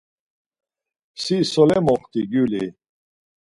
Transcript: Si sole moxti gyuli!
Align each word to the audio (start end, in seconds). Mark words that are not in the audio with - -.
Si 1.23 1.35
sole 1.51 1.77
moxti 1.87 2.19
gyuli! 2.31 2.63